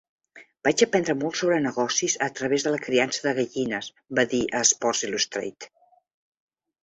"Vaig 0.67 0.81
aprendre 0.83 1.13
molt 1.23 1.35
sobre 1.41 1.57
negocis 1.65 2.15
a 2.27 2.29
través 2.39 2.65
de 2.67 2.71
la 2.75 2.79
criança 2.85 3.23
de 3.27 3.33
gallines", 3.39 3.89
va 4.21 4.25
dir 4.31 4.41
a 4.61 4.65
"Sports 4.73 5.05
Illustrated". 5.09 5.69